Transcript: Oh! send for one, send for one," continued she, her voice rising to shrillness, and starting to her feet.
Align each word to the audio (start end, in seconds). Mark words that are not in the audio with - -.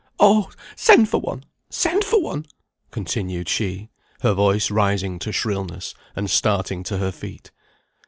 Oh! 0.19 0.49
send 0.75 1.09
for 1.09 1.21
one, 1.21 1.43
send 1.69 2.03
for 2.03 2.19
one," 2.19 2.47
continued 2.89 3.47
she, 3.47 3.91
her 4.21 4.33
voice 4.33 4.71
rising 4.71 5.19
to 5.19 5.31
shrillness, 5.31 5.93
and 6.15 6.27
starting 6.27 6.81
to 6.85 6.97
her 6.97 7.11
feet. 7.11 7.51